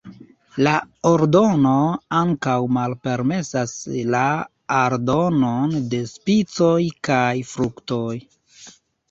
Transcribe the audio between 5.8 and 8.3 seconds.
de spicoj kaj fruktoj.